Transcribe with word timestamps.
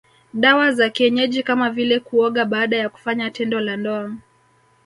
Dawa 0.33 0.71
za 0.71 0.89
kienyeji 0.89 1.43
kama 1.43 1.69
vile 1.69 1.99
kuoga 1.99 2.45
baada 2.45 2.77
ya 2.77 2.89
kufanya 2.89 3.31
tendo 3.31 3.59
la 3.59 3.77
ndoa 3.77 4.15